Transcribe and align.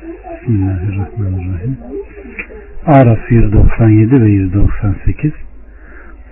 Bismillahirrahmanirrahim. 0.00 1.78
Araf 2.86 3.30
197 3.30 4.22
ve 4.22 4.28
198 4.28 5.32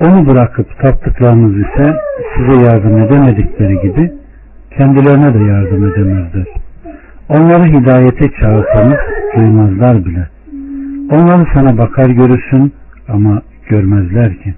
Onu 0.01 0.27
bırakıp 0.27 0.79
taptıklarınız 0.79 1.57
ise 1.57 1.95
size 2.37 2.65
yardım 2.65 2.99
edemedikleri 2.99 3.81
gibi 3.81 4.13
kendilerine 4.77 5.35
de 5.35 5.39
yardım 5.39 5.93
edemezler. 5.93 6.47
Onları 7.29 7.65
hidayete 7.65 8.31
çağırsanız 8.41 8.99
duymazlar 9.37 10.05
bile. 10.05 10.29
Onları 11.11 11.47
sana 11.55 11.79
bakar 11.79 12.07
görürsün 12.07 12.73
ama 13.09 13.43
görmezler 13.69 14.39
ki. 14.39 14.55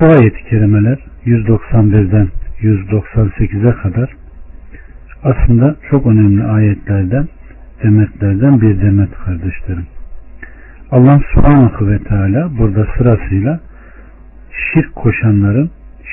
Bu 0.00 0.04
ayet-i 0.04 0.44
kerimeler 0.50 0.98
191'den 1.26 2.28
198'e 2.62 3.72
kadar 3.82 4.21
aslında 5.24 5.76
çok 5.90 6.06
önemli 6.06 6.44
ayetlerden, 6.44 7.28
demetlerden 7.82 8.60
bir 8.60 8.82
demet 8.82 9.10
kardeşlerim. 9.24 9.86
Allah 10.90 11.20
subhanahu 11.34 11.88
ve 11.88 11.98
teala 11.98 12.58
burada 12.58 12.86
sırasıyla 12.96 13.60
şirk 14.72 14.94
koşanların, 14.94 15.70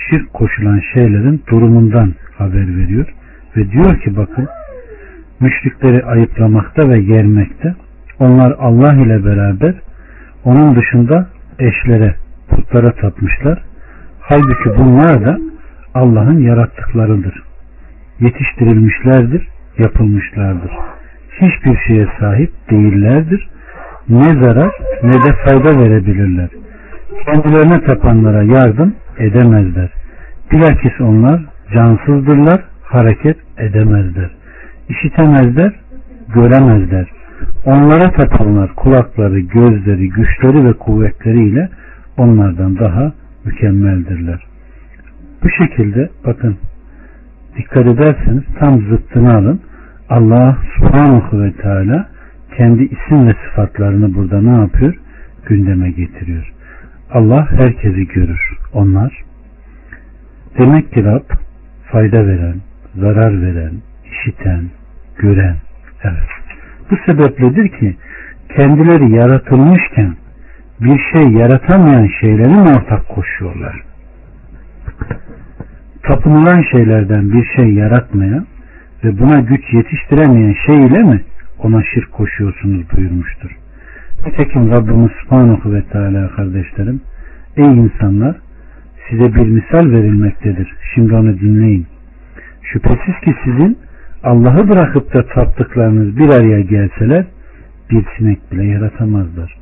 şirk 0.09 0.33
koşulan 0.33 0.81
şeylerin 0.93 1.43
durumundan 1.47 2.13
haber 2.37 2.77
veriyor. 2.77 3.13
Ve 3.57 3.71
diyor 3.71 4.01
ki 4.01 4.17
bakın, 4.17 4.47
müşrikleri 5.39 6.05
ayıplamakta 6.05 6.89
ve 6.89 7.01
germekte, 7.01 7.75
onlar 8.19 8.55
Allah 8.59 8.93
ile 8.93 9.25
beraber 9.25 9.75
onun 10.43 10.75
dışında 10.75 11.27
eşlere, 11.59 12.15
putlara 12.49 12.91
tapmışlar. 12.91 13.61
Halbuki 14.19 14.69
bunlar 14.77 15.25
da 15.25 15.37
Allah'ın 15.93 16.39
yarattıklarıdır. 16.39 17.48
Yetiştirilmişlerdir, 18.19 19.47
yapılmışlardır. 19.77 20.71
Hiçbir 21.31 21.77
şeye 21.87 22.07
sahip 22.19 22.51
değillerdir. 22.71 23.49
Ne 24.09 24.23
zarar 24.23 24.73
ne 25.03 25.13
de 25.13 25.33
fayda 25.45 25.79
verebilirler. 25.79 26.49
Kendilerine 27.25 27.83
tapanlara 27.83 28.43
yardım 28.43 28.95
edemezler. 29.17 29.89
Bilakis 30.51 31.01
onlar 31.01 31.41
cansızdırlar, 31.73 32.61
hareket 32.83 33.37
edemezler. 33.57 34.31
İşitemezler, 34.89 35.73
göremezler. 36.33 37.07
Onlara 37.65 38.11
tapanlar 38.11 38.75
kulakları, 38.75 39.39
gözleri, 39.39 40.09
güçleri 40.09 40.65
ve 40.65 40.73
kuvvetleriyle 40.73 41.69
onlardan 42.17 42.79
daha 42.79 43.13
mükemmeldirler. 43.45 44.43
Bu 45.43 45.49
şekilde 45.49 46.09
bakın 46.25 46.57
dikkat 47.59 47.87
ederseniz 47.87 48.43
tam 48.59 48.81
zıttını 48.81 49.33
alın. 49.33 49.61
Allah 50.09 50.57
subhanahu 50.77 51.41
ve 51.41 51.51
teala 51.51 52.09
kendi 52.57 52.83
isim 52.83 53.27
ve 53.27 53.35
sıfatlarını 53.45 54.15
burada 54.15 54.41
ne 54.41 54.61
yapıyor? 54.61 54.93
Gündeme 55.45 55.91
getiriyor. 55.91 56.53
Allah 57.11 57.51
herkesi 57.51 58.07
görür. 58.07 58.57
Onlar 58.73 59.23
demek 60.57 60.93
ki 60.93 61.03
Rab 61.03 61.23
fayda 61.91 62.27
veren, 62.27 62.55
zarar 62.95 63.41
veren, 63.41 63.73
işiten, 64.11 64.63
gören. 65.17 65.55
Evet. 66.03 66.29
Bu 66.91 66.95
sebepledir 67.05 67.69
ki 67.69 67.97
kendileri 68.55 69.11
yaratılmışken 69.11 70.15
bir 70.81 70.99
şey 71.13 71.23
yaratamayan 71.23 72.09
şeylerin 72.21 72.75
ortak 72.75 73.09
koşuyorlar 73.09 73.88
tapınılan 76.03 76.63
şeylerden 76.71 77.31
bir 77.31 77.45
şey 77.55 77.73
yaratmayan 77.73 78.45
ve 79.03 79.19
buna 79.19 79.39
güç 79.39 79.73
yetiştiremeyen 79.73 80.55
şey 80.65 80.85
ile 80.85 81.03
mi 81.03 81.21
ona 81.59 81.83
şirk 81.83 82.11
koşuyorsunuz 82.11 82.81
buyurmuştur. 82.97 83.49
Nitekim 84.25 84.71
Rabbimiz 84.71 85.11
Subhanahu 85.23 85.73
ve 85.73 85.83
Teala 85.83 86.29
kardeşlerim 86.29 87.01
ey 87.57 87.65
insanlar 87.65 88.35
size 89.09 89.35
bir 89.35 89.47
misal 89.47 89.91
verilmektedir. 89.91 90.73
Şimdi 90.95 91.15
onu 91.15 91.39
dinleyin. 91.39 91.87
Şüphesiz 92.61 93.19
ki 93.25 93.35
sizin 93.43 93.77
Allah'ı 94.23 94.69
bırakıp 94.69 95.13
da 95.13 95.25
taptıklarınız 95.25 96.17
bir 96.17 96.29
araya 96.29 96.61
gelseler 96.61 97.25
bir 97.91 98.05
sinek 98.17 98.51
bile 98.51 98.63
yaratamazlar. 98.63 99.57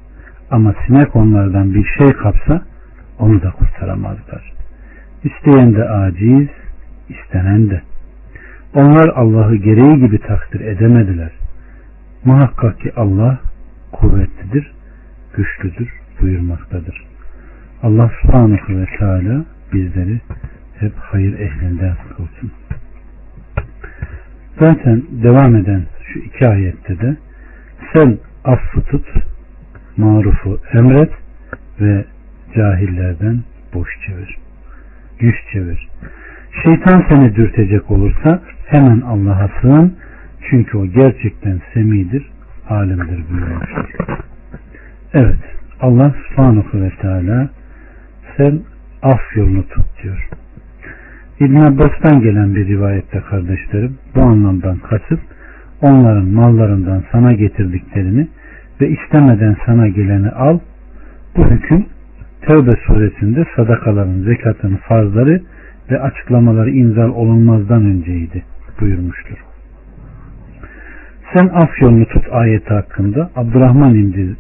Ama 0.52 0.74
sinek 0.88 1.16
onlardan 1.16 1.74
bir 1.74 1.86
şey 1.98 2.14
kapsa 2.14 2.62
onu 3.20 3.42
da 3.42 3.52
kurtaramazlar. 3.52 4.57
İsteyen 5.24 5.76
de 5.76 5.90
aciz, 5.90 6.48
istenen 7.10 7.70
de. 7.70 7.82
Onlar 8.74 9.08
Allah'ı 9.08 9.56
gereği 9.56 9.98
gibi 10.00 10.20
takdir 10.20 10.60
edemediler. 10.60 11.32
Muhakkak 12.26 12.80
ki 12.80 12.92
Allah 12.96 13.40
kuvvetlidir, 13.92 14.72
güçlüdür 15.36 15.94
buyurmaktadır. 16.22 17.06
Allah 17.84 18.12
subhanahu 18.22 18.78
ve 18.78 18.86
teala 19.00 19.46
bizleri 19.74 20.22
hep 20.80 20.94
hayır 20.98 21.40
ehlinden 21.40 21.96
kılsın. 22.18 22.52
Zaten 24.60 25.04
devam 25.24 25.56
eden 25.56 25.84
şu 26.14 26.20
iki 26.20 26.48
ayette 26.48 27.00
de 27.00 27.18
sen 27.94 28.18
affı 28.44 28.82
tut, 28.82 29.08
marufu 29.98 30.60
emret 30.74 31.12
ve 31.82 32.06
cahillerden 32.56 33.44
boş 33.74 33.90
çevir 34.08 34.47
yüz 35.20 35.36
çevir. 35.54 35.88
Şeytan 36.64 37.06
seni 37.10 37.36
dürtecek 37.36 37.92
olursa 37.92 38.42
hemen 38.66 39.02
Allah'a 39.02 39.50
sığın. 39.62 39.98
Çünkü 40.50 40.78
o 40.78 40.86
gerçekten 40.86 41.62
semidir, 41.74 42.32
alimdir 42.70 43.24
buyurmuştur. 43.32 44.18
Evet, 45.14 45.40
Allah 45.82 46.14
subhanahu 46.30 46.82
ve 46.82 46.92
teala 47.02 47.50
sen 48.38 48.60
af 49.02 49.36
yolunu 49.36 49.68
tut 49.68 49.86
diyor. 50.04 50.30
İbn 51.40 51.56
Abbas'tan 51.56 52.22
gelen 52.22 52.56
bir 52.56 52.68
rivayette 52.68 53.20
kardeşlerim 53.20 53.98
bu 54.16 54.22
anlamdan 54.22 54.78
kasıt 54.78 55.20
onların 55.82 56.26
mallarından 56.26 57.04
sana 57.12 57.34
getirdiklerini 57.34 58.28
ve 58.82 58.90
istemeden 58.90 59.58
sana 59.66 59.88
geleni 59.88 60.30
al 60.30 60.60
bu 61.38 61.46
hüküm 61.46 61.86
Tevbe 62.48 62.72
suresinde 62.88 63.46
sadakaların, 63.56 64.22
zekatın 64.24 64.76
farzları 64.76 65.42
ve 65.92 66.00
açıklamaları 66.00 66.70
inzal 66.70 67.10
olunmazdan 67.10 67.86
önceydi 67.86 68.44
buyurmuştur. 68.82 69.38
Sen 71.34 71.48
af 71.48 71.82
yolunu 71.82 72.06
tut 72.06 72.26
ayeti 72.32 72.74
hakkında 72.74 73.32
Abdurrahman 73.36 73.96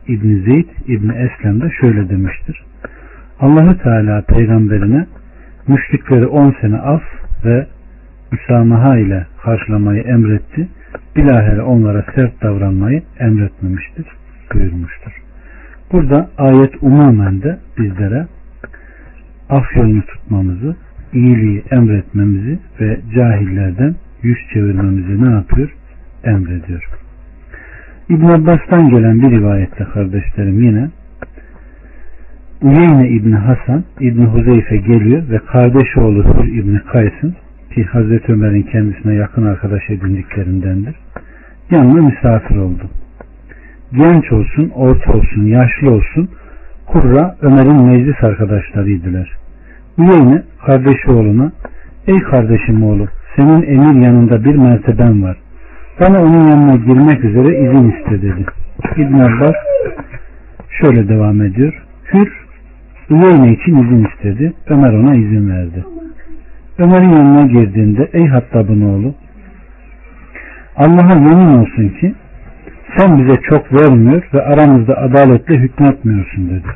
İbni 0.07 0.41
Zeyd 0.41 0.67
İbni 0.87 1.11
Eslem 1.11 1.61
de 1.61 1.71
şöyle 1.81 2.09
demiştir. 2.09 2.63
Allahü 3.39 3.77
Teala 3.77 4.21
peygamberine 4.21 5.07
müşrikleri 5.67 6.27
on 6.27 6.55
sene 6.61 6.77
af 6.77 7.03
ve 7.45 7.67
müsamaha 8.31 8.97
ile 8.97 9.25
karşılamayı 9.43 10.03
emretti. 10.03 10.67
Bilahare 11.15 11.61
onlara 11.61 12.05
sert 12.15 12.43
davranmayı 12.43 13.03
emretmemiştir 13.19 14.05
buyurmuştur. 14.53 15.26
Burada 15.91 16.29
ayet 16.37 16.73
umumen 16.81 17.41
de 17.41 17.57
bizlere 17.77 18.27
af 19.49 19.75
yolunu 19.75 20.01
tutmamızı, 20.01 20.75
iyiliği 21.13 21.63
emretmemizi 21.71 22.59
ve 22.79 22.99
cahillerden 23.15 23.95
yüz 24.23 24.37
çevirmemizi 24.53 25.23
ne 25.23 25.31
yapıyor? 25.31 25.75
Emrediyor. 26.23 26.89
İbn 28.09 28.25
Abbas'tan 28.25 28.89
gelen 28.89 29.21
bir 29.21 29.31
rivayette 29.31 29.83
kardeşlerim 29.83 30.63
yine 30.63 30.89
Uyeyne 32.61 33.09
İbni 33.09 33.35
Hasan 33.35 33.83
İbni 33.99 34.25
Huzeyfe 34.25 34.77
geliyor 34.77 35.29
ve 35.29 35.37
kardeş 35.37 35.97
oğlu 35.97 36.23
Hür 36.23 36.47
İbni 36.47 36.79
Kays'ın 36.79 37.35
ki 37.75 37.83
Hazreti 37.83 38.31
Ömer'in 38.31 38.63
kendisine 38.63 39.13
yakın 39.13 39.45
arkadaş 39.45 39.89
edindiklerindendir. 39.89 40.95
Yanına 41.71 42.01
misafir 42.01 42.55
oldu 42.55 42.89
genç 43.93 44.31
olsun, 44.31 44.71
orta 44.75 45.11
olsun, 45.11 45.45
yaşlı 45.45 45.91
olsun 45.91 46.29
Kurra 46.85 47.35
Ömer'in 47.41 47.81
meclis 47.81 48.23
arkadaşlarıydılar. 48.23 49.37
Üyeyne 49.97 50.43
kardeşi 50.65 51.11
oğluna 51.11 51.51
Ey 52.07 52.19
kardeşim 52.19 52.83
oğlu 52.83 53.07
senin 53.35 53.61
emir 53.61 54.05
yanında 54.05 54.43
bir 54.43 54.55
merteben 54.55 55.23
var. 55.23 55.37
Bana 55.99 56.21
onun 56.21 56.47
yanına 56.47 56.75
girmek 56.75 57.23
üzere 57.23 57.47
izin 57.47 57.91
iste 57.91 58.21
dedi. 58.21 58.45
İbn 58.97 59.19
Abbas 59.19 59.55
şöyle 60.69 61.09
devam 61.09 61.41
ediyor. 61.41 61.83
Hür 62.13 62.47
Üveyne 63.09 63.53
için 63.53 63.75
izin 63.75 64.05
istedi. 64.05 64.53
Ömer 64.67 64.93
ona 64.93 65.15
izin 65.15 65.49
verdi. 65.49 65.83
Ömer'in 66.77 67.09
yanına 67.09 67.47
girdiğinde 67.47 68.09
ey 68.13 68.27
Hattab'ın 68.27 68.81
oğlu 68.81 69.13
Allah'a 70.75 71.13
yemin 71.13 71.57
olsun 71.57 71.89
ki 71.89 72.13
sen 72.97 73.19
bize 73.19 73.41
çok 73.41 73.73
vermiyor 73.73 74.23
ve 74.33 74.41
aramızda 74.41 74.97
adaletle 74.97 75.55
hükmetmiyorsun 75.55 76.49
dedi. 76.49 76.67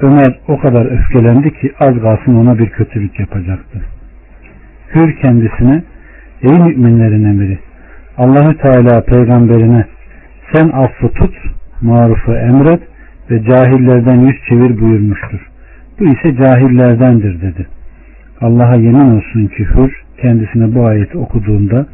Ömer 0.00 0.38
o 0.48 0.58
kadar 0.58 0.86
öfkelendi 0.86 1.50
ki 1.60 1.72
az 1.80 1.94
kalsın 2.02 2.34
ona 2.34 2.58
bir 2.58 2.68
kötülük 2.68 3.20
yapacaktı. 3.20 3.80
Hür 4.94 5.16
kendisine 5.16 5.82
Ey 6.42 6.58
müminlerin 6.58 7.24
emiri 7.24 7.58
Allahü 8.18 8.56
Teala 8.58 9.04
peygamberine 9.04 9.84
sen 10.52 10.68
affı 10.68 11.08
tut, 11.08 11.34
marufu 11.80 12.34
emret 12.34 12.80
ve 13.30 13.44
cahillerden 13.44 14.20
yüz 14.20 14.36
çevir 14.48 14.80
buyurmuştur. 14.80 15.40
Bu 16.00 16.04
ise 16.04 16.36
cahillerdendir 16.36 17.42
dedi. 17.42 17.66
Allah'a 18.40 18.74
yemin 18.74 19.10
olsun 19.10 19.46
ki 19.46 19.64
Hür 19.74 20.02
kendisine 20.22 20.74
bu 20.74 20.86
ayeti 20.86 21.18
okuduğunda 21.18 21.86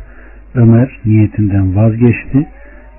Ömer 0.55 0.99
niyetinden 1.05 1.77
vazgeçti. 1.77 2.49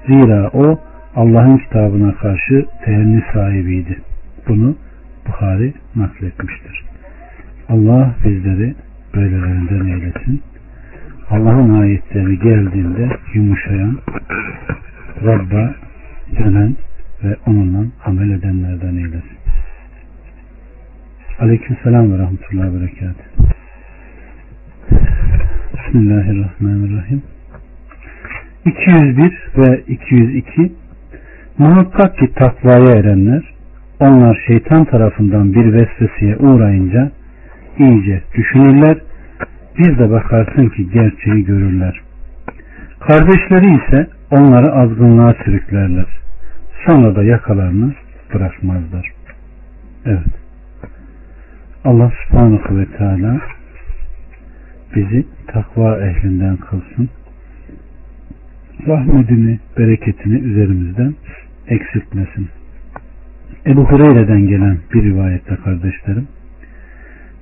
Zira 0.07 0.49
o 0.53 0.79
Allah'ın 1.15 1.57
kitabına 1.57 2.15
karşı 2.15 2.65
tehenni 2.85 3.23
sahibiydi. 3.33 3.99
Bunu 4.47 4.75
Bukhari 5.27 5.73
nakletmiştir. 5.95 6.83
Allah 7.69 8.15
bizleri 8.25 8.75
böylelerinden 9.15 9.85
eylesin. 9.85 10.41
Allah'ın 11.29 11.81
ayetleri 11.81 12.39
geldiğinde 12.39 13.09
yumuşayan, 13.33 13.97
Rabb'a 15.23 15.75
dönen 16.39 16.75
ve 17.23 17.35
onunla 17.45 17.85
amel 18.05 18.29
edenlerden 18.29 18.95
eylesin. 18.95 19.37
Aleyküm 21.39 21.77
selam 21.83 22.13
ve 22.13 22.17
rahmetullahi 22.17 22.73
ve 22.73 22.81
berekat. 22.81 23.15
Bismillahirrahmanirrahim. 25.73 27.21
201 28.65 29.33
ve 29.57 29.83
202 29.87 30.73
Muhakkak 31.57 32.17
ki 32.17 32.33
takvaya 32.33 32.99
erenler 32.99 33.43
onlar 33.99 34.43
şeytan 34.47 34.85
tarafından 34.85 35.53
bir 35.53 35.73
vesveseye 35.73 36.37
uğrayınca 36.37 37.11
iyice 37.79 38.21
düşünürler 38.33 38.97
bir 39.77 39.99
de 39.99 40.11
bakarsın 40.11 40.69
ki 40.69 40.89
gerçeği 40.91 41.45
görürler. 41.45 42.01
Kardeşleri 42.99 43.75
ise 43.75 44.07
onları 44.31 44.71
azgınlığa 44.71 45.33
sürüklerler. 45.33 46.05
Sonra 46.87 47.15
da 47.15 47.23
yakalarını 47.23 47.93
bırakmazlar. 48.33 49.11
Evet. 50.05 50.39
Allah 51.85 52.11
subhanahu 52.27 52.77
ve 52.77 52.85
teala 52.85 53.41
bizi 54.95 55.25
takva 55.47 55.97
ehlinden 55.97 56.57
kılsın. 56.57 57.09
Rahmetini, 58.87 59.59
bereketini 59.77 60.39
üzerimizden 60.39 61.15
eksiltmesin. 61.67 62.47
Ebu 63.65 63.83
Hureyre'den 63.83 64.47
gelen 64.47 64.77
bir 64.93 65.03
rivayette 65.03 65.55
kardeşlerim, 65.55 66.27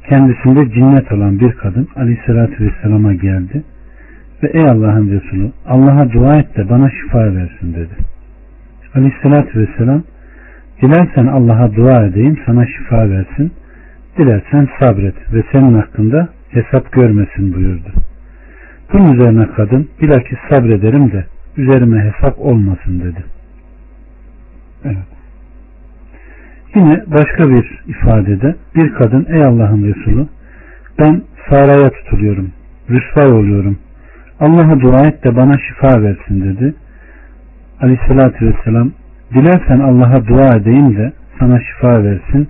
kendisinde 0.09 0.73
cinnet 0.73 1.11
olan 1.11 1.39
bir 1.39 1.51
kadın 1.51 1.87
aleyhissalatü 1.95 2.65
vesselama 2.65 3.13
geldi 3.13 3.63
ve 4.43 4.47
ey 4.47 4.69
Allah'ın 4.69 5.09
Resulü 5.09 5.51
Allah'a 5.65 6.13
dua 6.13 6.37
et 6.39 6.57
de 6.57 6.69
bana 6.69 6.89
şifa 6.89 7.35
versin 7.35 7.73
dedi. 7.73 7.93
Aleyhissalatü 8.95 9.59
vesselam 9.59 10.03
dilersen 10.81 11.27
Allah'a 11.27 11.75
dua 11.75 12.05
edeyim 12.05 12.37
sana 12.45 12.65
şifa 12.65 13.09
versin 13.09 13.51
dilersen 14.17 14.67
sabret 14.79 15.33
ve 15.33 15.43
senin 15.51 15.73
hakkında 15.73 16.29
hesap 16.49 16.91
görmesin 16.91 17.53
buyurdu. 17.53 18.06
Bunun 18.93 19.13
üzerine 19.13 19.47
kadın 19.47 19.89
bilakis 20.01 20.37
sabrederim 20.49 21.11
de 21.11 21.25
üzerime 21.57 22.11
hesap 22.11 22.39
olmasın 22.39 22.99
dedi. 22.99 23.23
Evet. 24.85 24.97
Yine 26.75 27.03
başka 27.07 27.49
bir 27.49 27.83
ifadede 27.87 28.55
bir 28.75 28.93
kadın 28.93 29.25
ey 29.29 29.43
Allah'ın 29.43 29.83
Resulü 29.83 30.27
ben 30.99 31.21
saraya 31.49 31.89
tutuluyorum, 31.89 32.51
rüsvay 32.89 33.31
oluyorum. 33.31 33.77
Allah'a 34.39 34.79
dua 34.79 35.07
et 35.07 35.23
de 35.23 35.35
bana 35.35 35.57
şifa 35.57 36.01
versin 36.01 36.41
dedi. 36.41 36.73
Aleyhissalatü 37.81 38.45
vesselam 38.45 38.91
dilersen 39.33 39.79
Allah'a 39.79 40.27
dua 40.27 40.55
edeyim 40.55 40.97
de 40.97 41.13
sana 41.39 41.59
şifa 41.59 42.03
versin. 42.03 42.49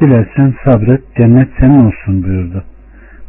Dilersen 0.00 0.54
sabret 0.64 1.16
cennet 1.16 1.48
senin 1.60 1.84
olsun 1.84 2.22
buyurdu. 2.22 2.64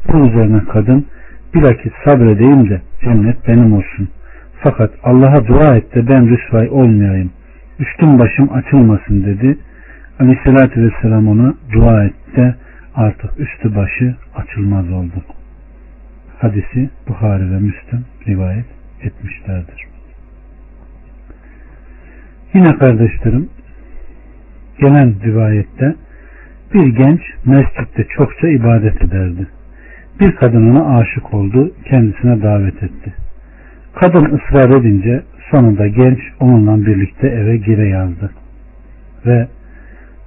Bu 0.08 0.28
üzerine 0.28 0.62
kadın 0.74 1.06
bilakis 1.54 1.94
sabredeyim 2.06 2.70
de 2.70 2.82
cennet 3.04 3.48
benim 3.48 3.74
olsun. 3.74 4.10
Fakat 4.64 4.92
Allah'a 5.04 5.48
dua 5.48 5.76
et 5.78 5.96
de 5.96 6.08
ben 6.08 6.30
rüsvay 6.30 6.70
olmayayım. 6.70 7.32
Üstüm 7.80 8.20
başım 8.20 8.54
açılmasın 8.54 9.24
dedi. 9.24 9.58
Aleyhissalatü 10.20 10.84
vesselam 10.84 11.28
ona 11.28 11.54
dua 11.74 12.04
et 12.04 12.14
de 12.36 12.56
artık 12.96 13.40
üstü 13.40 13.76
başı 13.76 14.16
açılmaz 14.36 14.92
oldu. 14.92 15.24
Hadisi 16.40 16.90
Buhari 17.08 17.52
ve 17.52 17.60
Müslüm 17.60 18.06
rivayet 18.28 18.66
etmişlerdir. 19.02 19.88
Yine 22.54 22.78
kardeşlerim 22.78 23.50
gelen 24.80 25.16
rivayette 25.24 25.96
bir 26.74 26.86
genç 26.86 27.22
mescitte 27.46 28.08
çokça 28.18 28.48
ibadet 28.48 29.02
ederdi. 29.02 29.48
Bir 30.20 30.36
kadın 30.36 30.70
ona 30.70 30.98
aşık 30.98 31.34
oldu, 31.34 31.72
kendisine 31.86 32.44
davet 32.44 32.84
etti. 32.84 33.14
Kadın 33.96 34.26
ısrar 34.26 34.80
edince 34.80 35.24
sonunda 35.52 35.88
genç 35.88 36.20
onunla 36.40 36.86
birlikte 36.86 37.28
eve 37.28 37.58
gire 37.58 37.88
yazdı. 37.88 38.32
Ve 39.26 39.48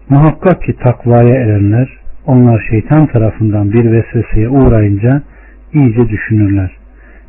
muhakkak 0.08 0.62
ki 0.62 0.76
takvaya 0.76 1.34
erenler 1.34 1.88
onlar 2.26 2.66
şeytan 2.70 3.06
tarafından 3.06 3.72
bir 3.72 3.92
vesveseye 3.92 4.48
uğrayınca 4.48 5.22
iyice 5.72 6.08
düşünürler. 6.08 6.76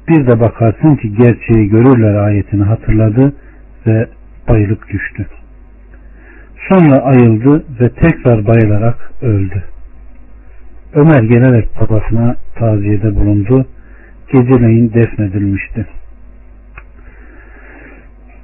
Bir 0.07 0.27
de 0.27 0.39
bakarsın 0.39 0.95
ki 0.95 1.13
gerçeği 1.15 1.69
görürler 1.69 2.15
ayetini 2.15 2.63
hatırladı 2.63 3.33
ve 3.87 4.07
bayılıp 4.49 4.89
düştü. 4.89 5.27
Sonra 6.69 7.01
ayıldı 7.01 7.63
ve 7.79 7.89
tekrar 7.89 8.47
bayılarak 8.47 9.11
öldü. 9.21 9.63
Ömer 10.93 11.23
gelerek 11.23 11.69
babasına 11.81 12.35
taziyede 12.55 13.15
bulundu. 13.15 13.65
Geceleyin 14.31 14.93
defnedilmişti. 14.93 15.87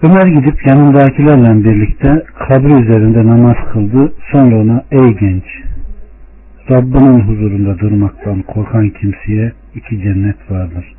Ömer 0.03 0.27
gidip 0.27 0.67
yanındakilerle 0.67 1.63
birlikte 1.63 2.23
kabri 2.47 2.73
üzerinde 2.73 3.27
namaz 3.27 3.55
kıldı. 3.73 4.13
Sonra 4.31 4.55
ona 4.55 4.83
ey 4.91 5.17
genç 5.19 5.44
Rabbinin 6.71 7.19
huzurunda 7.19 7.79
durmaktan 7.79 8.41
korkan 8.41 8.89
kimseye 8.89 9.51
iki 9.75 10.01
cennet 10.01 10.51
vardır. 10.51 10.93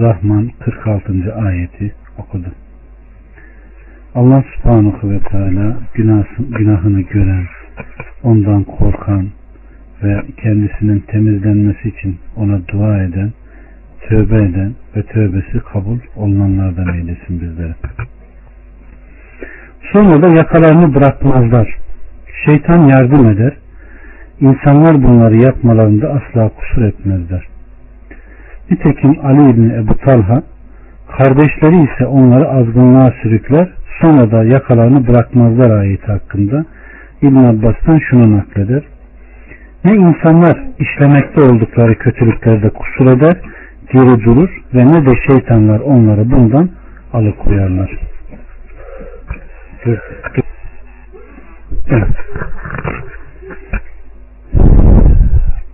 Rahman 0.00 0.50
46. 0.60 1.34
ayeti 1.34 1.94
okudu. 2.18 2.48
Allah 4.14 4.44
subhanahu 4.56 5.10
ve 5.10 5.20
teala 5.20 5.76
günahını 6.50 7.00
gören, 7.00 7.44
ondan 8.22 8.64
korkan 8.64 9.26
ve 10.02 10.22
kendisinin 10.42 11.00
temizlenmesi 11.00 11.88
için 11.88 12.18
ona 12.36 12.68
dua 12.68 13.02
eden, 13.02 13.32
tövbe 14.08 14.36
eden 14.36 14.72
ve 14.96 15.02
tövbesi 15.02 15.60
kabul 15.72 15.98
olunanlardan 16.16 16.94
eylesin 16.94 17.40
bizlere. 17.40 17.74
Sonra 19.92 20.22
da 20.22 20.36
yakalarını 20.36 20.94
bırakmazlar. 20.94 21.76
Şeytan 22.46 22.86
yardım 22.86 23.28
eder. 23.28 23.52
İnsanlar 24.40 25.02
bunları 25.02 25.36
yapmalarında 25.36 26.08
asla 26.08 26.48
kusur 26.48 26.82
etmezler. 26.82 27.46
Nitekim 28.70 29.26
Ali 29.26 29.50
İbni 29.50 29.72
Ebu 29.74 29.98
Talha 29.98 30.42
kardeşleri 31.18 31.82
ise 31.82 32.06
onları 32.06 32.48
azgınlığa 32.48 33.12
sürükler 33.22 33.68
sonra 34.00 34.30
da 34.30 34.44
yakalarını 34.44 35.06
bırakmazlar 35.06 35.70
ayeti 35.70 36.06
hakkında 36.06 36.64
İbn 37.22 37.36
Abbas'tan 37.36 37.98
şunu 38.10 38.36
nakleder. 38.38 38.82
Ne 39.84 39.94
insanlar 39.94 40.58
işlemekte 40.78 41.40
oldukları 41.40 41.98
kötülüklerde 41.98 42.70
kusur 42.70 43.06
eder, 43.06 43.36
geri 43.92 44.24
durur 44.24 44.50
ve 44.74 44.86
ne 44.86 45.06
de 45.06 45.12
şeytanlar 45.26 45.80
onları 45.80 46.30
bundan 46.30 46.70
alıkoyarlar. 47.12 47.98
Evet. 49.86 50.02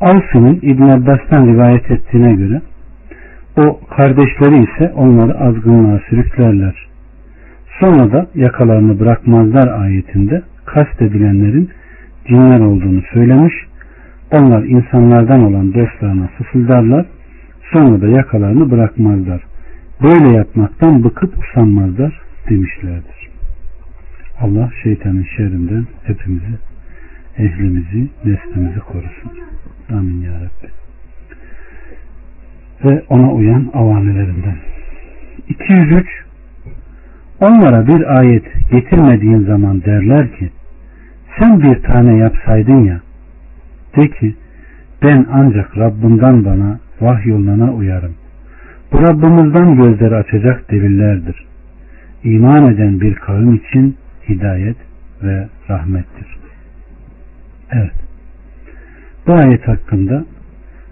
Avfi'nin 0.01 0.59
İbn 0.63 0.83
Abbas'tan 0.83 1.47
rivayet 1.47 1.91
ettiğine 1.91 2.35
göre 2.35 2.61
o 3.57 3.81
kardeşleri 3.97 4.63
ise 4.63 4.93
onları 4.97 5.39
azgınlığa 5.39 6.01
sürüklerler. 6.09 6.89
Sonra 7.81 8.13
da 8.13 8.27
yakalarını 8.35 9.01
bırakmazlar 9.01 9.81
ayetinde 9.81 10.43
kastedilenlerin 10.65 11.71
cinler 12.29 12.61
olduğunu 12.61 13.03
söylemiş. 13.13 13.68
Onlar 14.33 14.63
insanlardan 14.63 15.45
olan 15.45 15.75
dostlarına 15.75 16.27
fısıldarlar. 16.27 17.07
Sonra 17.73 18.01
da 18.01 18.09
yakalarını 18.09 18.71
bırakmazlar. 18.71 19.43
Böyle 20.03 20.37
yapmaktan 20.37 21.05
bıkıp 21.05 21.39
usanmazlar 21.39 22.21
demişlerdir. 22.51 23.29
Allah 24.41 24.71
şeytanın 24.83 25.27
şerrinden 25.37 25.87
hepimizi, 26.05 26.59
ehlimizi, 27.39 28.09
neslimizi 28.25 28.79
korusun. 28.79 29.33
Amin 29.91 30.21
ya 30.21 30.33
Rabbi. 30.33 30.69
ve 32.85 33.05
ona 33.09 33.33
uyan 33.33 33.71
avamelerinden. 33.75 34.57
203 35.49 36.07
Onlara 37.41 37.87
bir 37.87 38.19
ayet 38.19 38.45
getirmediğin 38.71 39.45
zaman 39.45 39.83
derler 39.83 40.37
ki 40.37 40.51
sen 41.39 41.63
bir 41.63 41.83
tane 41.83 42.17
yapsaydın 42.17 42.85
ya 42.85 43.01
de 43.97 44.09
ki 44.09 44.35
ben 45.03 45.27
ancak 45.33 45.79
Rabbimden 45.79 46.45
bana 46.45 46.81
vahyoluna 47.01 47.73
uyarım. 47.73 48.15
Bu 48.93 49.03
Rabbimizden 49.03 49.77
gözleri 49.77 50.15
açacak 50.15 50.71
delillerdir. 50.71 51.47
İman 52.25 52.75
eden 52.75 53.01
bir 53.01 53.15
kavim 53.15 53.55
için 53.55 53.97
hidayet 54.29 54.77
ve 55.23 55.49
rahmettir. 55.71 56.39
Evet. 57.73 57.95
Bu 59.27 59.33
ayet 59.33 59.69
hakkında 59.69 60.25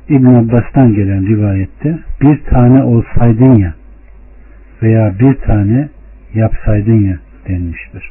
İbn 0.09 0.27
Abbas'tan 0.27 0.95
gelen 0.95 1.27
rivayette 1.27 1.99
bir 2.21 2.45
tane 2.45 2.83
olsaydın 2.83 3.55
ya 3.55 3.75
veya 4.83 5.19
bir 5.19 5.35
tane 5.35 5.89
yapsaydın 6.35 7.01
ya 7.01 7.19
denmiştir. 7.49 8.11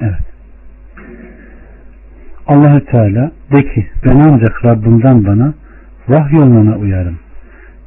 Evet. 0.00 0.35
Allahü 2.46 2.84
Teala 2.84 3.32
de 3.52 3.62
ki 3.62 3.86
ben 4.04 4.16
ancak 4.16 4.64
Rabbimden 4.64 5.26
bana 5.26 5.54
vahyoluna 6.08 6.76
uyarım. 6.76 7.18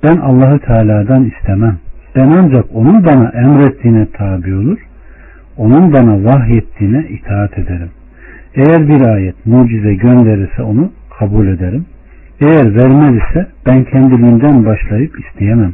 Ben 0.03 0.17
Allahü 0.17 0.59
Teala'dan 0.59 1.23
istemem. 1.23 1.77
Ben 2.15 2.29
ancak 2.29 2.65
onun 2.73 3.05
bana 3.05 3.29
emrettiğine 3.29 4.07
tabi 4.13 4.55
olur. 4.55 4.79
Onun 5.57 5.93
bana 5.93 6.23
vahyettiğine 6.23 7.05
itaat 7.09 7.57
ederim. 7.57 7.89
Eğer 8.55 8.87
bir 8.87 9.01
ayet 9.01 9.45
mucize 9.45 9.93
gönderirse 9.93 10.63
onu 10.63 10.91
kabul 11.19 11.47
ederim. 11.47 11.85
Eğer 12.41 12.75
vermez 12.75 13.15
ise 13.15 13.47
ben 13.65 13.83
kendiliğimden 13.83 14.65
başlayıp 14.65 15.19
isteyemem. 15.19 15.73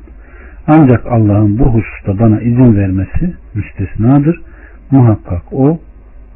Ancak 0.67 1.05
Allah'ın 1.05 1.59
bu 1.59 1.65
hususta 1.65 2.19
bana 2.19 2.41
izin 2.41 2.75
vermesi 2.75 3.33
müstesnadır. 3.53 4.41
Muhakkak 4.91 5.41
o 5.51 5.79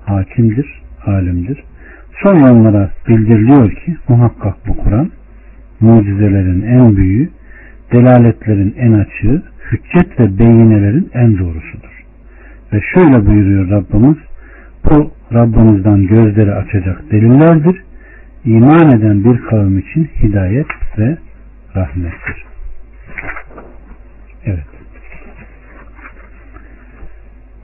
hakimdir, 0.06 0.82
alimdir. 1.06 1.64
Sonra 2.24 2.54
onlara 2.54 2.92
bildiriliyor 3.08 3.72
ki 3.72 3.98
muhakkak 4.08 4.68
bu 4.68 4.78
Kur'an 4.78 5.12
mucizelerin 5.80 6.62
en 6.62 6.96
büyüğü, 6.96 7.30
delaletlerin 7.92 8.76
en 8.78 8.94
açığı, 8.94 9.44
hüccet 9.72 10.20
ve 10.20 10.40
beyinelerin 10.40 11.12
en 11.14 11.38
doğrusudur. 11.38 12.04
Ve 12.74 12.82
şöyle 12.94 13.26
buyuruyor 13.26 13.70
Rabbimiz, 13.70 14.18
bu 14.86 15.12
Rabbimizden 15.34 16.08
gözleri 16.08 16.54
açacak 16.54 17.12
delillerdir. 17.12 17.84
İman 18.46 18.98
eden 18.98 19.24
bir 19.24 19.42
kavim 19.42 19.80
için 19.80 20.10
hidayet 20.24 20.68
ve 20.98 21.18
rahmettir. 21.76 22.46
Evet. 24.46 24.66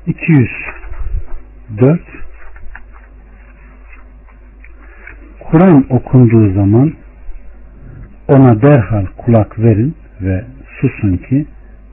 204 0.07 2.01
Kur'an 5.55 5.85
okunduğu 5.89 6.53
zaman 6.53 6.93
ona 8.27 8.62
derhal 8.62 9.05
kulak 9.17 9.59
verin 9.59 9.95
ve 10.21 10.43
susun 10.79 11.17
ki 11.17 11.45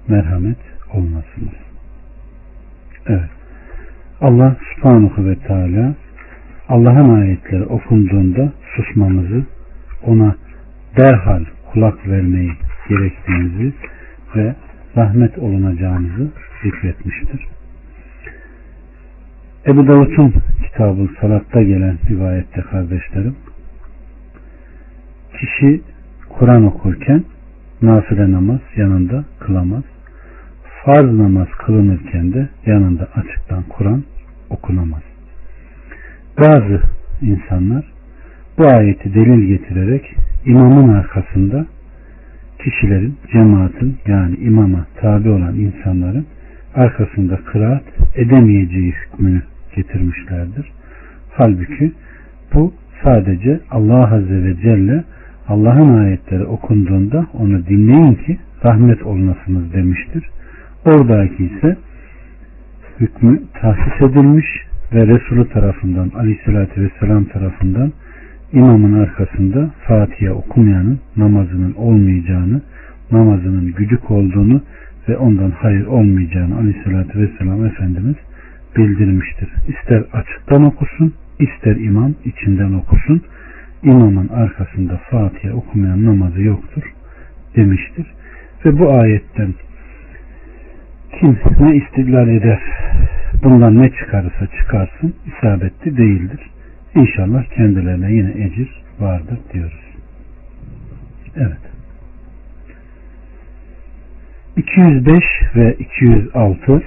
merhamet 0.09 0.57
olmasınız. 0.95 1.55
Evet. 3.07 3.31
Allah 4.21 4.57
subhanahu 4.75 5.27
ve 5.27 5.37
teala 5.37 5.95
Allah'ın 6.69 7.21
ayetleri 7.21 7.65
okunduğunda 7.65 8.53
susmamızı, 8.77 9.45
ona 10.07 10.37
derhal 10.99 11.45
kulak 11.73 12.09
vermeyi 12.09 12.53
gerektiğimizi 12.89 13.73
ve 14.37 14.55
rahmet 14.97 15.39
olunacağımızı 15.39 16.31
zikretmiştir. 16.63 17.47
Ebu 19.67 19.89
Davud'un 19.89 20.35
kitabı 20.63 21.09
Salat'ta 21.21 21.63
gelen 21.63 21.99
rivayette 22.11 22.61
kardeşlerim 22.61 23.37
kişi 25.43 25.81
Kur'an 26.29 26.65
okurken 26.65 27.25
nafile 27.83 28.33
namaz 28.33 28.61
yanında 28.77 29.25
kılamaz. 29.41 29.83
Farz 30.85 31.13
namaz 31.13 31.49
kılınırken 31.59 32.33
de 32.33 32.49
yanında 32.67 33.09
açıktan 33.15 33.63
Kur'an 33.69 34.03
okunamaz. 34.51 35.03
Bazı 36.41 36.83
insanlar 37.23 37.85
bu 38.59 38.67
ayeti 38.67 39.15
delil 39.15 39.47
getirerek 39.47 40.17
imamın 40.45 40.89
arkasında 40.89 41.67
kişilerin, 42.59 43.17
cemaatin 43.33 43.97
yani 44.07 44.37
imama 44.37 44.87
tabi 45.01 45.29
olan 45.29 45.55
insanların 45.55 46.27
arkasında 46.75 47.37
kıraat 47.37 47.85
edemeyeceği 48.15 48.93
hükmünü 48.93 49.43
getirmişlerdir. 49.77 50.73
Halbuki 51.31 51.93
bu 52.55 52.73
sadece 53.05 53.61
Allah 53.71 54.15
Azze 54.15 54.45
ve 54.45 54.57
Celle 54.57 55.05
Allah'ın 55.49 55.99
ayetleri 55.99 56.45
okunduğunda 56.45 57.27
onu 57.33 57.67
dinleyin 57.67 58.15
ki 58.15 58.39
rahmet 58.65 59.03
olunasınız 59.03 59.73
demiştir. 59.73 60.25
Oradaki 60.85 61.45
ise 61.45 61.77
hükmü 63.01 63.43
tahsis 63.61 64.01
edilmiş 64.01 64.47
ve 64.93 65.07
Resulü 65.07 65.49
tarafından 65.49 66.11
aleyhissalatü 66.19 66.83
vesselam 66.83 67.25
tarafından 67.25 67.93
imamın 68.53 68.99
arkasında 68.99 69.71
Fatiha 69.87 70.33
okumayanın 70.33 71.01
namazının 71.17 71.75
olmayacağını, 71.75 72.63
namazının 73.11 73.73
güdük 73.73 74.11
olduğunu 74.11 74.63
ve 75.09 75.17
ondan 75.17 75.51
hayır 75.51 75.87
olmayacağını 75.87 76.59
aleyhissalatü 76.59 77.21
vesselam 77.21 77.67
Efendimiz 77.67 78.17
bildirmiştir. 78.77 79.49
İster 79.69 80.05
açıktan 80.13 80.65
okusun, 80.65 81.15
ister 81.39 81.77
imam 81.77 82.15
içinden 82.25 82.73
okusun. 82.73 83.23
İmamın 83.83 84.29
arkasında 84.29 84.97
Fatiha 85.11 85.55
okumayan 85.55 86.05
namazı 86.05 86.43
yoktur 86.43 86.83
demiştir. 87.57 88.07
Ve 88.65 88.79
bu 88.79 88.93
ayetten 88.93 89.55
kim 91.21 91.39
ne 91.61 91.77
istidlal 91.77 92.29
eder 92.29 92.61
bundan 93.43 93.83
ne 93.83 93.91
çıkarırsa 93.91 94.47
çıkarsın 94.59 95.15
isabetli 95.27 95.97
değildir. 95.97 96.41
İnşallah 96.95 97.45
kendilerine 97.45 98.13
yine 98.13 98.45
ecir 98.45 98.83
vardır 99.01 99.39
diyoruz. 99.53 99.81
Evet. 101.37 101.73
205 104.57 105.25
ve 105.57 105.75
206 105.75 106.83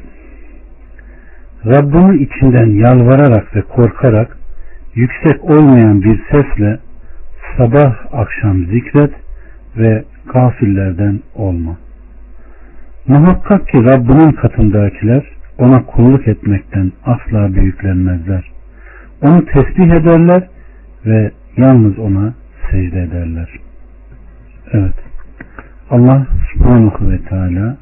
Rabbini 1.65 2.23
içinden 2.23 2.65
yalvararak 2.65 3.55
ve 3.55 3.61
korkarak 3.61 4.37
yüksek 4.95 5.43
olmayan 5.43 6.01
bir 6.01 6.19
sesle 6.31 6.79
sabah 7.57 7.95
akşam 8.11 8.65
zikret 8.65 9.13
ve 9.77 10.03
gafillerden 10.33 11.19
olma. 11.35 11.77
Muhakkak 13.07 13.67
ki 13.67 13.83
Rabbinin 13.83 14.31
katındakiler 14.31 15.23
ona 15.57 15.85
kulluk 15.85 16.27
etmekten 16.27 16.91
asla 17.05 17.53
büyüklenmezler. 17.53 18.51
Onu 19.21 19.45
tesbih 19.45 19.91
ederler 19.91 20.49
ve 21.05 21.31
yalnız 21.57 21.99
ona 21.99 22.33
secde 22.71 23.01
ederler. 23.01 23.49
Evet. 24.73 24.95
Allah 25.89 26.27
subhanahu 26.53 27.11
ve 27.11 27.21
teala 27.21 27.77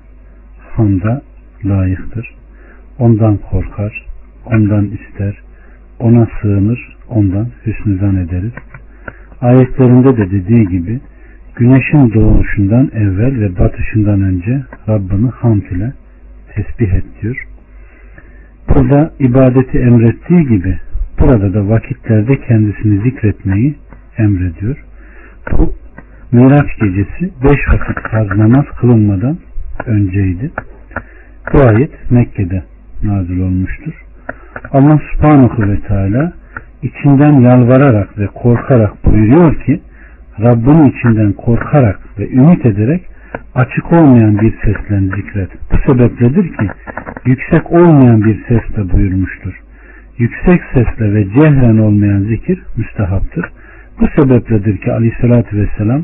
hamda 0.75 1.21
layıktır. 1.65 2.35
Ondan 2.99 3.37
korkar, 3.37 4.05
ondan 4.45 4.85
ister, 4.85 5.41
ona 5.99 6.27
sığınır, 6.41 6.97
ondan 7.09 7.47
hüsnü 7.65 7.97
zan 7.99 8.15
ederiz. 8.15 8.53
Ayetlerinde 9.43 10.17
de 10.17 10.31
dediği 10.31 10.67
gibi 10.67 10.99
güneşin 11.55 12.13
doğuşundan 12.13 12.91
evvel 12.93 13.39
ve 13.39 13.59
batışından 13.59 14.21
önce 14.21 14.63
Rabbini 14.89 15.29
hamd 15.29 15.61
ile 15.61 15.93
tesbih 16.55 16.93
et 16.93 17.03
diyor. 17.21 17.47
Burada 18.69 19.11
ibadeti 19.19 19.79
emrettiği 19.79 20.47
gibi 20.47 20.79
burada 21.19 21.53
da 21.53 21.69
vakitlerde 21.69 22.39
kendisini 22.47 23.03
zikretmeyi 23.03 23.75
emrediyor. 24.17 24.85
Bu 25.51 25.73
Miraç 26.31 26.67
gecesi 26.81 27.33
beş 27.43 27.59
vakit 27.73 28.11
farz 28.11 28.37
namaz 28.37 28.65
kılınmadan 28.79 29.37
önceydi. 29.85 30.51
Bu 31.53 31.61
ayet 31.61 32.11
Mekke'de 32.11 32.63
nazil 33.03 33.39
olmuştur. 33.39 33.93
Allah 34.71 34.99
subhanahu 35.13 35.69
ve 35.69 35.79
teala 35.79 36.33
içinden 36.83 37.33
yalvararak 37.41 38.19
ve 38.19 38.27
korkarak 38.27 39.05
buyuruyor 39.05 39.55
ki 39.55 39.81
Rabbinin 40.39 40.89
içinden 40.89 41.33
korkarak 41.33 41.99
ve 42.19 42.29
ümit 42.29 42.65
ederek 42.65 43.03
açık 43.55 43.93
olmayan 43.93 44.39
bir 44.39 44.53
sesle 44.63 44.99
zikret. 44.99 45.49
Bu 45.71 45.77
sebepledir 45.93 46.57
ki 46.57 46.67
yüksek 47.25 47.71
olmayan 47.71 48.23
bir 48.23 48.43
sesle 48.47 48.91
buyurmuştur. 48.91 49.59
Yüksek 50.17 50.61
sesle 50.73 51.13
ve 51.13 51.25
cehren 51.29 51.77
olmayan 51.77 52.19
zikir 52.19 52.63
müstehaptır. 52.77 53.45
Bu 53.99 54.07
sebepledir 54.21 54.77
ki 54.77 54.91
aleyhissalatü 54.91 55.57
vesselam 55.57 56.03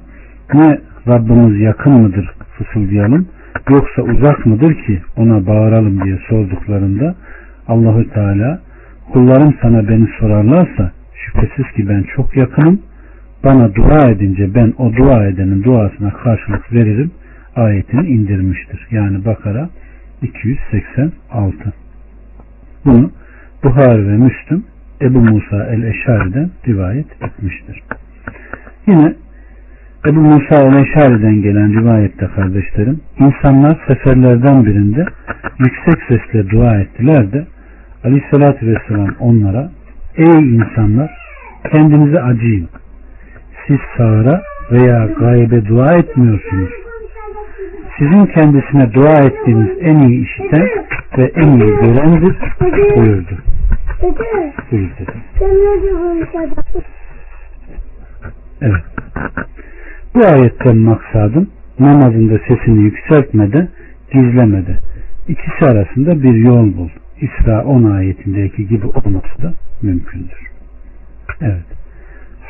ne 0.54 0.80
Rabbimiz 1.08 1.60
yakın 1.62 1.94
mıdır 1.94 2.32
fısıldayalım 2.58 3.28
yoksa 3.70 4.02
uzak 4.02 4.46
mıdır 4.46 4.74
ki 4.74 5.02
ona 5.18 5.48
bağıralım 5.48 6.04
diye 6.04 6.20
sorduklarında 6.30 7.16
Allahü 7.68 8.10
Teala 8.10 8.60
kullarım 9.14 9.56
sana 9.62 9.88
beni 9.90 10.08
sorarlarsa 10.20 10.92
şüphesiz 11.16 11.72
ki 11.76 11.90
ben 11.90 12.04
çok 12.16 12.38
yakınım 12.38 12.82
bana 13.44 13.76
dua 13.76 14.10
edince 14.10 14.56
ben 14.56 14.74
o 14.78 14.94
dua 14.96 15.28
edenin 15.28 15.64
duasına 15.64 16.10
karşılık 16.10 16.74
veririm 16.74 17.12
ayetini 17.56 18.08
indirmiştir. 18.08 18.88
Yani 18.92 19.26
Bakara 19.26 19.70
286 20.22 21.74
bunu 22.86 23.12
Buhari 23.64 24.08
ve 24.08 24.18
Müslüm 24.18 24.64
Ebu 25.02 25.20
Musa 25.20 25.66
el-Eşari'den 25.66 26.50
rivayet 26.68 27.08
etmiştir. 27.24 27.84
Yine 28.88 29.14
Ebu 30.06 30.20
Musa 30.20 30.56
el-Eşari'den 30.56 31.42
gelen 31.42 31.82
rivayette 31.82 32.28
kardeşlerim 32.36 33.00
insanlar 33.20 33.78
seferlerden 33.88 34.66
birinde 34.66 35.06
yüksek 35.60 36.04
sesle 36.08 36.50
dua 36.50 36.80
ettiler 36.80 37.32
de 37.32 37.48
Aleyhisselatü 38.04 38.68
Vesselam 38.68 39.16
onlara 39.20 39.72
ey 40.18 40.56
insanlar 40.56 41.12
kendinize 41.72 42.22
acıyın 42.22 42.70
siz 43.68 43.78
sağıra 43.98 44.42
veya 44.72 45.06
gaybe 45.06 45.66
dua 45.66 45.94
etmiyorsunuz 45.94 46.70
sizin 48.00 48.26
kendisine 48.26 48.94
dua 48.94 49.14
ettiğiniz 49.14 49.70
en 49.82 50.00
iyi 50.00 50.24
işiten 50.24 50.70
ve 51.18 51.32
en 51.36 51.52
iyi 51.52 51.76
görendir 51.76 52.36
buyurdu. 52.96 53.38
Buyur 54.72 54.90
dedi. 55.00 55.14
Evet. 58.62 58.84
Bu 60.16 60.20
ayetten 60.26 60.78
maksadım 60.78 61.50
namazında 61.80 62.40
sesini 62.48 62.84
yükseltmede, 62.84 63.68
gizlemede. 64.14 64.80
İkisi 65.28 65.66
arasında 65.66 66.24
bir 66.24 66.34
yol 66.34 66.78
bul. 66.78 66.90
İsra 67.22 67.64
10 67.64 67.84
ayetindeki 67.84 68.68
gibi 68.68 68.86
olması 68.86 69.42
da 69.42 69.54
mümkündür. 69.82 70.50
Evet. 71.42 71.66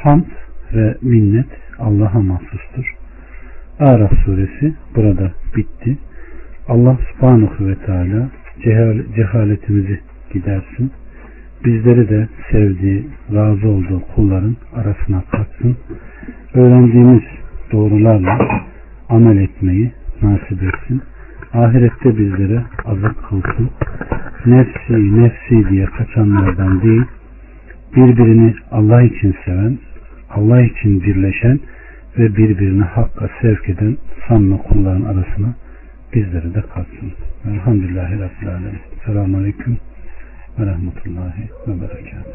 Hamd 0.03 0.25
ve 0.73 0.95
minnet 1.01 1.47
Allah'a 1.79 2.19
mahsustur. 2.19 2.95
Araf 3.79 4.11
suresi 4.25 4.73
burada 4.95 5.31
bitti. 5.55 5.97
Allah 6.67 6.97
subhanahu 7.11 7.67
ve 7.67 7.75
teala 7.75 8.29
cehaletimizi 9.15 9.99
gidersin. 10.33 10.91
Bizleri 11.65 12.09
de 12.09 12.27
sevdiği, 12.51 13.07
razı 13.33 13.67
olduğu 13.67 14.01
kulların 14.15 14.57
arasına 14.75 15.23
katsın. 15.31 15.77
Öğrendiğimiz 16.53 17.23
doğrularla 17.71 18.37
amel 19.09 19.37
etmeyi 19.37 19.91
nasip 20.21 20.63
etsin. 20.63 21.01
Ahirette 21.53 22.17
bizlere 22.17 22.63
azık 22.85 23.23
kılsın. 23.29 23.69
Nefsi, 24.45 25.21
nefsi 25.21 25.69
diye 25.69 25.85
kaçanlardan 25.85 26.81
değil, 26.81 27.03
birbirini 27.95 28.55
Allah 28.71 29.01
için 29.01 29.35
seven, 29.45 29.77
Allah 30.29 30.61
için 30.61 31.01
birleşen 31.01 31.59
ve 32.17 32.35
birbirini 32.35 32.83
hakka 32.83 33.29
sevk 33.41 33.69
eden 33.69 33.97
samimi 34.27 34.57
kulların 34.57 35.03
arasına 35.03 35.55
bizleri 36.13 36.53
de 36.53 36.61
katsın. 36.61 37.11
Elhamdülillahi 37.51 38.13
Rabbil 38.13 38.49
Alemin. 38.49 38.79
Selamun 39.05 39.39
Aleyküm 39.39 39.77
ve 40.59 40.65
Rahmetullahi 40.65 41.49
ve 41.67 41.81
Berekatuhu. 41.81 42.33